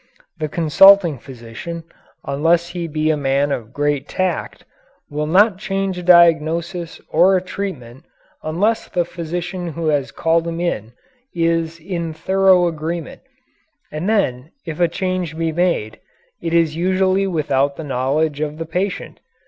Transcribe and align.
The 0.39 0.47
consulting 0.49 1.19
physician, 1.19 1.83
unless 2.25 2.69
he 2.69 2.87
be 2.87 3.11
a 3.11 3.15
man 3.15 3.51
of 3.51 3.71
great 3.71 4.07
tact, 4.07 4.65
will 5.11 5.27
not 5.27 5.59
change 5.59 5.95
a 5.99 6.01
diagnosis 6.01 6.99
or 7.09 7.37
a 7.37 7.41
treatment 7.43 8.05
unless 8.41 8.89
the 8.89 9.05
physician 9.05 9.67
who 9.73 9.89
has 9.89 10.11
called 10.11 10.47
him 10.47 10.59
in 10.59 10.93
is 11.35 11.79
in 11.79 12.13
thorough 12.13 12.65
agreement, 12.65 13.21
and 13.91 14.09
then 14.09 14.49
if 14.65 14.79
a 14.79 14.87
change 14.87 15.37
be 15.37 15.51
made, 15.51 15.99
it 16.41 16.51
is 16.51 16.75
usually 16.75 17.27
without 17.27 17.75
the 17.75 17.83
knowledge 17.83 18.41
of 18.41 18.57
the 18.57 18.65
patient. 18.65 19.19